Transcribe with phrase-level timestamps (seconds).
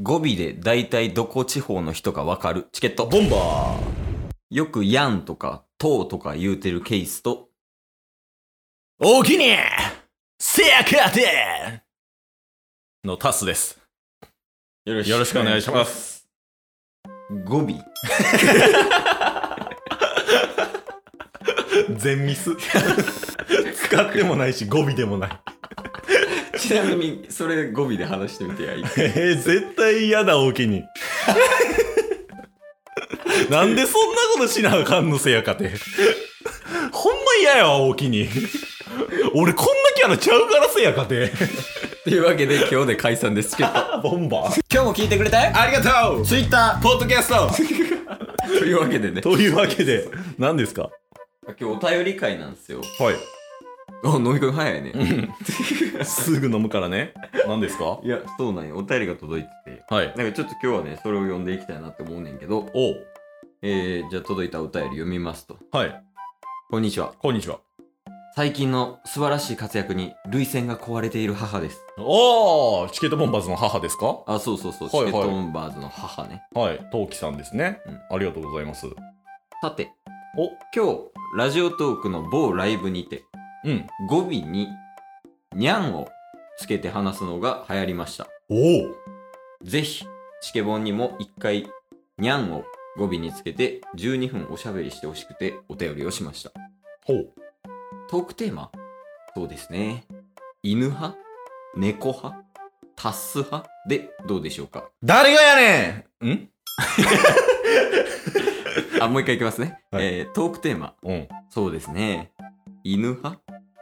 [0.00, 2.66] 語尾で大体どこ地方の人かわかる？
[2.72, 3.06] チケット。
[3.06, 3.78] ボンバー
[4.50, 7.48] よくやんとか、とうとか言うてるケースと、
[9.00, 9.54] おおきに
[10.38, 11.82] せやかて
[13.04, 13.78] のタスです。
[14.84, 16.28] よろよろしくお願いします。
[17.44, 17.68] 語尾。
[21.96, 22.50] 全ミス。
[23.86, 25.30] 使ってもないし語尾でもない。
[26.68, 28.72] ちなみに、それ語尾で話してみてや。
[28.76, 30.82] えー、絶対嫌だ、おおきに。
[33.50, 35.72] なんでそんなことしなあかんのせやかて。
[36.92, 38.28] ほんま嫌やわ、おおきに。
[39.34, 41.32] 俺こんなキャラちゃうからせやかて。
[42.04, 43.50] というわけで、今日で解散です。
[43.50, 44.08] チケット。
[44.08, 46.80] ボンバー今日も聞いてくれたよありがとう Twitter!
[46.82, 47.50] ポッドキャスト
[48.58, 49.20] というわけでね。
[49.20, 50.90] というわけで、何ですか？
[51.60, 52.80] 今日お便り会なんですよ。
[52.98, 53.14] はい。
[54.04, 54.92] あ、飲み会早いね。
[56.04, 57.14] すぐ飲むからね。
[57.48, 58.00] 何ですか？
[58.02, 58.76] いや、そうなんよ。
[58.76, 59.84] お便りが届いてて。
[59.88, 60.14] はい。
[60.16, 63.06] なんかちょっと今日はね、それを読んでいきたいなって思うねんけど、おう
[63.62, 65.58] えー、じゃあ届いたお便り読みますと。
[65.72, 66.04] はい。
[66.70, 67.14] こんにちは。
[67.18, 67.60] こんにちは。
[68.36, 71.80] 最近の素晴らしい活躍に涙腺が壊れている母です。
[71.96, 74.22] おー、チケットボンバーズの母ですか？
[74.26, 74.88] あ、そうそうそう。
[74.88, 76.42] はいはいチケットボンバーズの母ね。
[76.52, 76.80] はい。
[76.90, 78.86] トウキさんですね、うんありがとうございます。
[79.62, 79.92] さて、
[80.36, 81.00] お、今日、
[81.38, 83.22] ラジオトークの某ライブにて、
[83.64, 83.86] うん。
[84.08, 84.68] 語尾に、
[85.54, 86.08] にゃんを
[86.58, 88.26] つけて話すのが流行りました。
[88.48, 88.92] おー。
[89.62, 90.04] ぜひ、
[90.42, 91.66] チケボンにも一回、
[92.18, 92.64] にゃんを
[92.96, 96.52] 語尾につけて12分おしゃべりしてほしくてお便りをしました。
[97.04, 97.32] ほう。
[98.08, 98.70] トークテーマ
[99.34, 100.04] そうですね。
[100.62, 101.16] 犬派？
[101.76, 102.44] 猫派？
[102.94, 103.68] タス派？
[103.88, 104.88] でどうでしょうか？
[105.02, 106.48] 誰がやねんん？
[109.00, 109.80] あ、もう一回いきますね。
[109.90, 111.28] はいえー、トークテーマうん。
[111.50, 112.30] そうですね。
[112.84, 113.40] 犬派？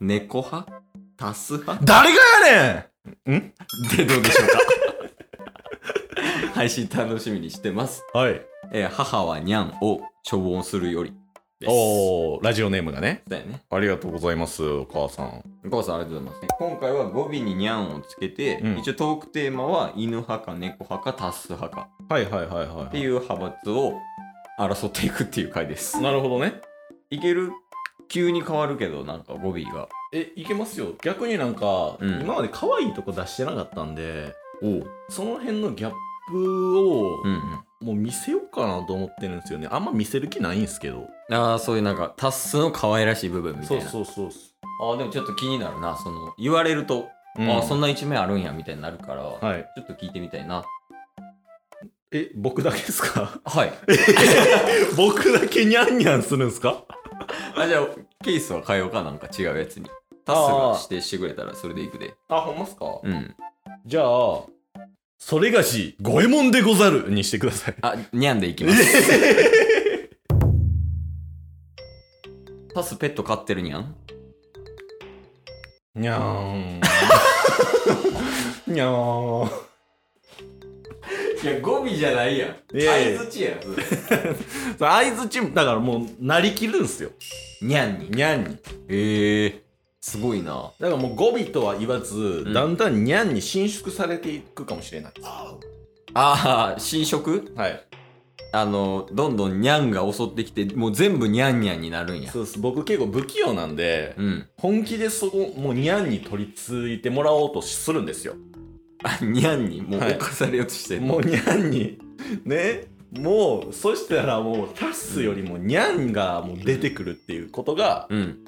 [0.00, 0.72] 猫派？
[1.16, 1.84] タス派？
[1.84, 2.86] 誰がや
[3.26, 3.52] ねんん？
[3.96, 4.58] でどうでしょうか？
[6.54, 8.02] 配信楽しみにしてます。
[8.12, 8.40] はい。
[8.72, 11.12] えー母はにゃんを処分するより
[11.60, 11.70] です。
[11.70, 13.22] おー、ラジオネームがね。
[13.28, 13.62] だよね。
[13.70, 15.44] ありがとうございます、お母さん。
[15.66, 16.54] お母さんありがとうございます。
[16.58, 22.86] 今回は語尾ににゃんをつけて、うん一応トークテーマは犬派か猫派かタス派かはいはいはいはい。
[22.86, 23.94] っていう派閥を
[24.58, 26.00] 争っていくっていう回です。
[26.00, 26.60] なるほどね。
[27.10, 27.52] いける？
[28.08, 29.88] 急に変わるけど、なんか語尾が。
[30.12, 30.88] え、いけますよ。
[31.02, 34.86] 逆になんか、うん今まで可愛いとこ出してなかったんで、おう。
[35.08, 35.92] その辺のギャッ
[36.30, 37.40] プを、うん
[37.82, 39.68] もう見せようかなと思ってるんですよね。
[39.70, 41.06] あんま見せる気ないんですけど。
[41.28, 41.34] うん。
[41.34, 43.90] ああ、そういうなんかタスの可愛らしい部分みたそいうな。
[43.90, 44.30] そうそう。
[44.80, 45.94] ああ、でもちょっと気になるな。
[45.98, 49.66] その、言われると、うんああ、そんな一面あるんやみたいになるから、はい。
[49.76, 50.64] ちょっと聞いてみたいな。
[52.12, 53.40] え、僕だけですか？
[53.44, 53.72] はい。
[54.96, 56.84] 僕だけニャンニャンするんですか？
[57.56, 57.86] あ、じゃあ、
[58.24, 59.88] ケースは変えようかなんか違うやつに。
[60.24, 62.14] タスが指定してくれたらそれでいくで。
[62.28, 62.86] あ、ほんまっすか？
[63.02, 63.34] うん。
[63.86, 64.04] じゃあ、
[65.18, 67.76] それがし、五右衛門でござるにしてください。
[67.82, 68.82] あ、にゃんでいきます。
[72.74, 73.94] タスペット飼ってるにゃん？
[75.94, 76.80] にゃーん。
[78.66, 79.50] にゃーん。
[81.44, 82.76] いや、語尾じゃないやん。
[82.76, 83.60] いやいや相づちやん。
[84.78, 87.10] 相づち、だからもう、なりきるんすよ。
[87.60, 88.08] にゃんに。
[88.08, 88.56] にゃんに。
[88.88, 89.60] ええー、
[90.00, 90.72] すごいな。
[90.80, 95.12] だからもう語尾とは言わず、んだんだんにゃんに伸縮されていくかもしれない。
[95.22, 95.58] あ
[96.14, 97.42] あ、新色？
[97.54, 97.84] はい。
[98.52, 102.30] あの、どんどんにゃんが襲ってきて、もう全部にゃんにゃんになるんや。
[102.30, 102.58] そうです。
[102.58, 104.46] 僕結構不器用なんで、うん。
[104.56, 108.34] 本気でそこ、もうにゃんに取り付いてもらおうとするんですよ。
[109.04, 111.98] あ、にゃんにもうはい侵されようとしてる、もうにゃんに、
[112.44, 118.38] ね、もう、そしたらもう、タスよりもにゃんがもう出てくるっていうことがうん。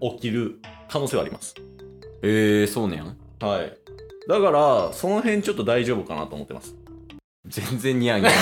[0.00, 1.54] 起きる可能性はあります。
[2.22, 3.16] ええー、そうねやん。
[3.40, 3.78] はい。
[4.28, 6.74] だから、その辺ちょっと大丈夫かなと思ってます。
[7.46, 8.34] 全然にゃんにゃん。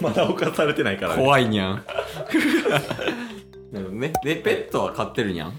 [0.00, 1.22] まだ犯されてないから、ね。
[1.22, 1.84] 怖いにゃん。
[3.72, 4.12] なるほどね。
[4.22, 5.58] で、ペットは飼ってるにゃん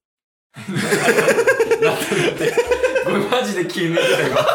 [0.53, 2.15] 飼ってます。
[3.05, 4.47] これマジで気抜いた今。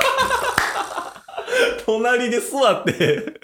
[1.84, 3.40] 隣で座って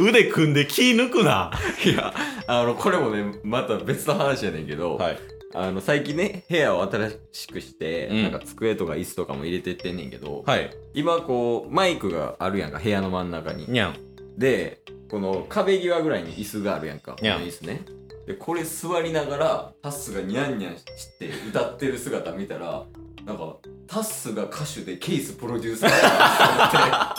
[0.00, 1.52] 腕組んで気抜くな。
[1.84, 2.12] いや、
[2.46, 5.18] あの、これもね、また別の話やねんけど、はい。
[5.56, 10.68] あの最近ね部屋を新しくして、うんなんか机とか椅子とかも入れてってんねんけど、はい。
[10.94, 13.94] 今こうマイクがあるやんか部屋の真ん中ににゃん。
[14.36, 17.82] でこの壁際ぐらいに椅子があるやんかこにゃんの椅子ね
[18.26, 20.84] でこれ座りながらタッスがニャンニャンし
[21.18, 22.84] て歌ってる姿見たら
[23.24, 23.56] なんか
[23.86, 27.14] タッスが歌手でケースプロデューサーって思って。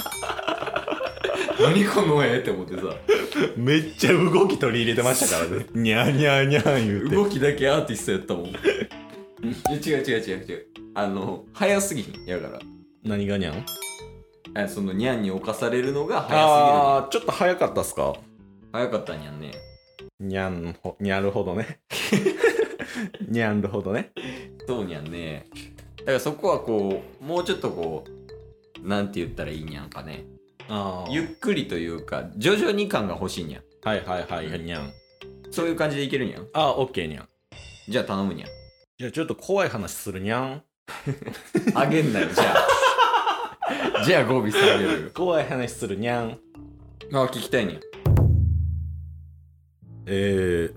[1.64, 2.82] 何この絵って思ってさ。
[3.56, 5.66] めっちゃ動き取り入れてましたからね。
[5.74, 7.16] にゃんにゃんにゃん言うて。
[7.16, 8.46] 動きだけアーティストやったもん。
[8.48, 8.56] 違う
[9.80, 10.68] 違う違う違う。
[10.94, 12.60] あの早すぎひんやから。
[13.04, 13.66] 何がにゃん
[14.58, 18.14] あそのニャンに侵されるのが早すぎるあー、ちょっと早かったっすか？
[18.72, 19.52] 早かったんやんね
[20.20, 21.80] にゃんほ、にゃるほどね。
[23.28, 24.12] にゃんるほどね。
[24.68, 25.48] そうにゃんね
[25.98, 28.06] だからそこはこうもうちょっとこ
[28.84, 30.26] うなんて言ったらいいにゃんかね
[30.70, 34.92] あゆっくりというか徐々に感が欲しいにゃんはいはいはい、にゃん。
[35.52, 37.30] そういう感じでいけるにゃんあー、オッケーにゃん。
[37.88, 38.50] じゃあ頼むにゃん
[38.98, 40.64] じゃあちょっと怖い話するにゃん。
[41.76, 42.56] あげんなよじゃ
[44.02, 46.40] あ じゃあ語尾下げるよ怖い話するにゃん。
[47.12, 47.95] あ聞きたいにゃん
[50.08, 50.76] えー、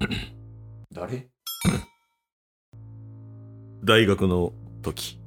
[0.92, 1.28] 誰？
[3.84, 4.52] 大学の
[4.82, 5.18] 時。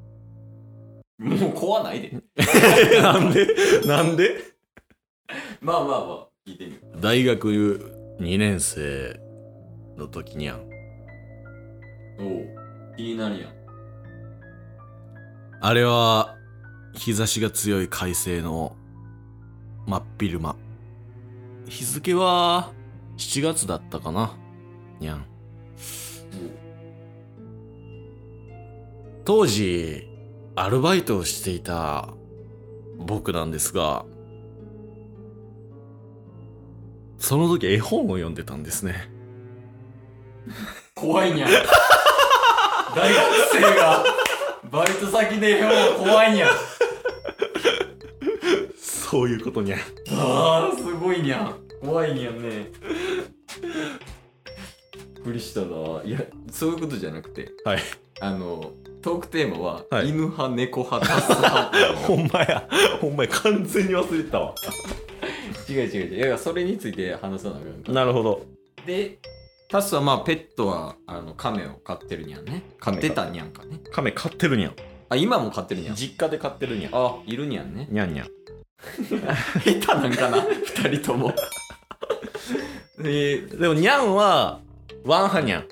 [1.18, 2.22] もう怖ないで。
[3.02, 3.48] なんで？
[3.88, 4.38] なんで？
[5.62, 9.20] まあまあまあ聞いてみよ大学2年生
[9.98, 10.60] の時にゃん。
[10.60, 10.64] う
[12.20, 12.46] おう
[12.96, 13.52] 気になるやん。
[15.62, 16.36] あれは、
[16.94, 18.76] 日差しが強い快晴の
[19.88, 20.56] 真っ昼間。
[21.68, 22.72] 日付は
[23.18, 24.38] 7月だったかな
[25.00, 25.26] にゃん。
[29.24, 30.08] 当時、
[30.56, 32.10] アルバイトをしていた
[32.98, 34.06] 僕なんですが、
[37.18, 39.10] その時絵本を読んでたんですね。
[40.94, 41.50] 怖いにゃん
[42.96, 44.04] 大学生が
[44.72, 45.68] バイト先でよ
[45.98, 46.50] 怖いにゃん
[48.78, 49.80] そういうことにゃん。
[50.12, 52.72] あーすごいにゃん怖いにゃんね
[55.26, 55.68] くりしたな
[56.04, 57.80] いやそういうことじゃなくてはい。
[58.22, 61.72] あのトークテーマは、はい犬派猫派タス派
[62.08, 62.68] ほんまや。
[63.02, 63.30] ほんまや。
[63.30, 64.56] 完全に忘れてたわ。
[65.70, 68.46] 違う違う違ういやそれについて話さなあかんからなるほど。
[68.86, 69.18] で
[69.70, 74.76] タスはまあペットはあのカメを飼ってるにゃんね飼ってたにゃんかね亀飼ってるにゃん。
[75.10, 76.92] あ今も飼ってるにゃん実家で飼ってるにゃん。
[76.94, 78.28] あいるにゃんねにゃんにゃん。
[79.64, 81.34] 下手なんかな二人とも
[83.00, 84.62] えー、でもにゃんは、
[85.06, 85.68] ワン派にゃん。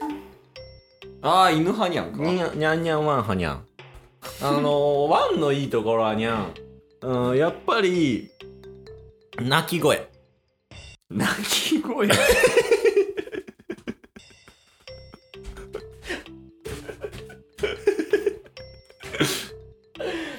[1.23, 3.65] ああ犬派にゃんかにゃにゃんにゃんワン派にゃん。
[4.41, 6.53] あのー、 ワンのいいところはにゃん。
[7.01, 8.29] うん、やっぱり、
[9.41, 10.07] 鳴き声。
[11.09, 12.09] 鳴き声？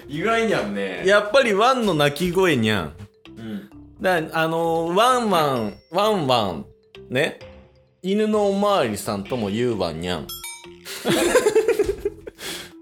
[0.08, 2.94] 意外にゃんねやっぱりワンの鳴き声にゃん。
[3.36, 3.68] うん
[4.00, 6.64] だあのー、ワンワン、ワンワン、
[7.10, 7.53] ね。
[8.06, 10.26] 犬のおまわりさんとも言うわにゃん。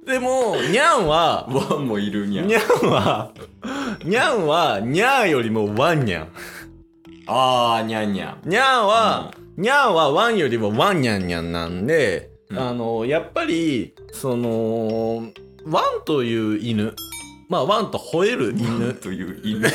[0.04, 3.30] でも、にゃんは、ワンもいるにゃんにゃんは、
[4.04, 6.28] にゃんは、にゃーよりもワンにゃん。
[7.28, 15.28] ああにゃんにゃんにゃんは、にゃんはワンよりもワンにゃんにゃんなんで、うんあの、やっぱり、その、
[15.64, 16.96] ワンという犬、
[17.48, 19.68] まあ、ワンと吠える犬、という犬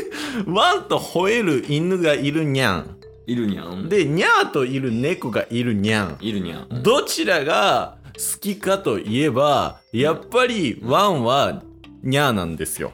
[0.50, 2.96] ワンと吠える犬がいるにゃん。
[3.26, 6.18] いるにゃんで、にゃーといる猫がいるにゃん。
[6.20, 11.62] いるにゃんどちらが好きかといえば、やっぱりワンは
[12.02, 12.92] にゃーなんですよ。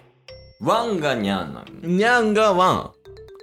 [0.60, 1.88] ワンがにゃんなの？
[1.88, 2.90] にゃんがワン。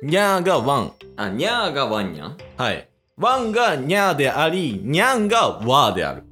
[0.08, 0.94] にゃーがワン。
[1.18, 2.88] あにゃーがワンにゃんはい。
[3.18, 6.24] ワンがにゃーであり、にゃんがワーである。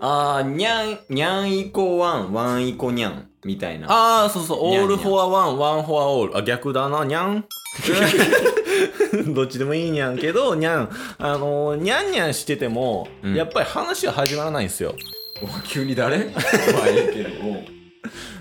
[0.00, 4.58] あーにゃんにゃんイコワンワンイコにゃんみたいなああ、そうそう。
[4.62, 6.36] オにゃんールフォアワン、ワンフォアオール。
[6.38, 7.44] あ、逆だな、にゃん。
[9.34, 10.90] どっちでもいいにゃんけど、にゃん。
[11.18, 14.94] あのー、にゃんにゃんしてても、うんやっぱり話は始まらないんですよ。
[15.42, 16.18] お急に誰？
[16.34, 17.64] まあええけどもだか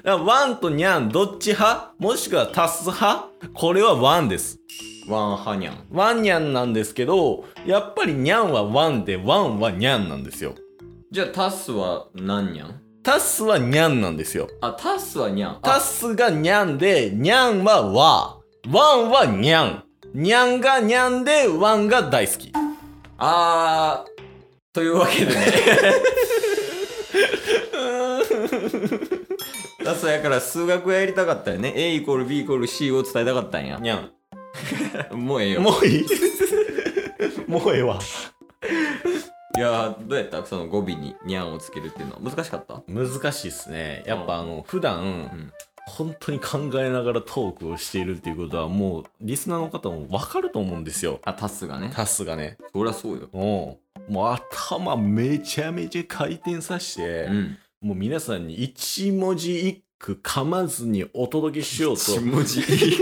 [0.03, 1.93] らワンとにゃん、どっち派？
[1.99, 3.27] もしくはタス派？
[3.53, 4.59] これはワンです。
[5.07, 10.53] ワンハニャンワンにゃんなんですけど、やっぱりにゃんはワンで、ワンはにゃんなんですよ。
[11.11, 14.47] じゃあタスは何にゃんタスはにゃんなんですよ。
[14.61, 18.71] あタスはにゃんタあスがにゃんで、にゃんはワー。
[18.71, 19.83] ワンはにゃん。
[20.13, 22.51] にゃんがにゃんで、ワンが大好き。
[23.17, 24.09] あー
[24.73, 25.45] というわけでね。
[29.83, 31.73] タスやから数学やりたかったよね。
[31.75, 33.77] A イコール B イコール C を伝えたかったんや。
[33.79, 34.11] にゃん。
[35.17, 35.61] もうええよ。
[35.61, 36.05] もういい。
[37.47, 37.99] もうええわ。
[39.57, 40.45] いやーどうやった？
[40.45, 42.19] その語尾にニャンをつけるっていうのは。
[42.21, 42.81] 難しかった？
[42.87, 44.03] 難しいっすね。
[44.05, 45.51] やっぱあの普段、ん
[45.89, 51.19] 本当に考えながらトークをしているっていうことはもうリスナーの方も分かると思うんですよ。
[51.25, 51.91] あタスがね。
[51.93, 52.57] タスがね。
[52.73, 53.29] そりゃそうよ。
[53.33, 53.77] うん
[54.09, 57.57] もう頭めちゃめちゃ回転させて、うん。
[57.81, 62.13] もう皆さんに一文字一句噛まずにお届けしようと。
[62.13, 62.97] 一文字一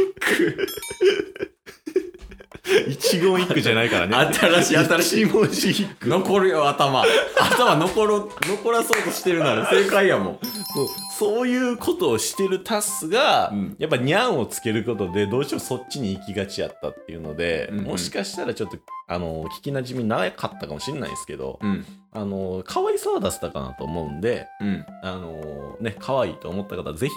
[3.21, 4.15] 言一句じゃないからね。
[4.33, 5.23] 新しい新しい。
[5.23, 6.09] 一文字一句。
[6.09, 7.05] 残るよ頭。
[7.39, 10.39] 頭残ろ残らそうとしてるなら正解やもん
[10.77, 13.75] そうそういうことをしてるタスが、うん。
[13.79, 17.85] やっぱニャンをつけることでどうしてもそっちに行きがちやったっていうので、うんうん。
[17.85, 21.85] もしかしたらちょっとあの聞きなじみなかったかもしれないですけど、うん。
[22.11, 24.85] あの可愛さは出せたかなと思うんでうん。
[25.03, 27.13] あのね可愛いと思った方ぜひ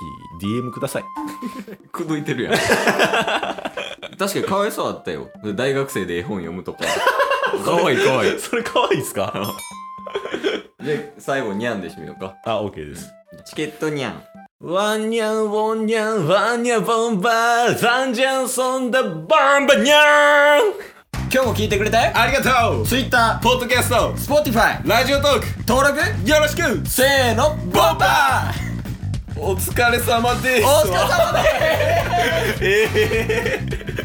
[0.47, 1.05] DM ください。
[1.93, 2.55] くどいてるやん。
[4.19, 5.29] 確かにかわいそうあったよ。
[5.55, 6.81] 大学生で絵本読むとか。
[7.64, 8.38] かわいいかわいい。
[8.38, 9.52] それ可愛いですか？
[10.83, 12.37] で最後ニャンで締めようか。
[12.45, 13.11] あ OK です
[13.44, 14.23] チケットニャン。
[14.61, 20.73] ワンニャンウォンニャンワンニャンボンバーザンジャンソンダバンバニャン。
[21.32, 22.87] 今日も聞いてくれてありがとう。
[22.87, 25.47] Twitter ポッドキャスト Spotify ラジオトーク。
[25.66, 26.28] 登録。
[26.28, 26.87] よろしく。
[26.87, 27.99] せーのボン。
[27.99, 30.66] バーお疲れ様です。
[30.66, 32.64] お疲れ様です。
[32.64, 32.88] え
[33.97, 34.00] え